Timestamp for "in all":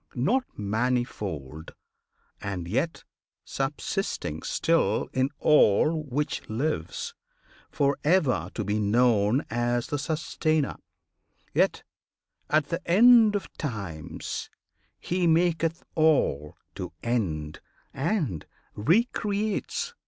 5.13-6.01